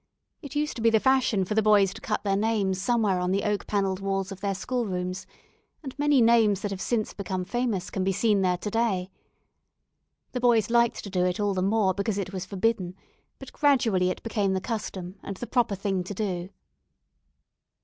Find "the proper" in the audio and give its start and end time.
15.37-15.75